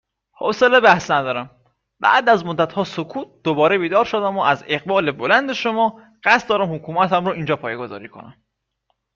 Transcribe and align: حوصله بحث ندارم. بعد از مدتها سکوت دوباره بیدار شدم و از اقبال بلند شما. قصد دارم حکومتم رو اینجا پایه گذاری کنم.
حوصله 0.33 0.79
بحث 0.79 1.11
ندارم. 1.11 1.49
بعد 1.99 2.29
از 2.29 2.45
مدتها 2.45 2.83
سکوت 2.83 3.27
دوباره 3.43 3.77
بیدار 3.77 4.05
شدم 4.05 4.37
و 4.37 4.41
از 4.41 4.63
اقبال 4.67 5.11
بلند 5.11 5.53
شما. 5.53 6.01
قصد 6.23 6.49
دارم 6.49 6.71
حکومتم 6.73 7.25
رو 7.25 7.31
اینجا 7.33 7.55
پایه 7.55 7.77
گذاری 7.77 8.07
کنم. 8.09 8.43